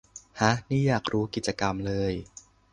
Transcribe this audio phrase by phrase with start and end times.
[0.39, 2.13] ห๊ะ นี่อยากรู้กิจกรรมเลย